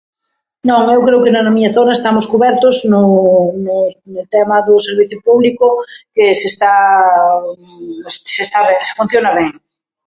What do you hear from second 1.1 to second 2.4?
que na miña zona estamos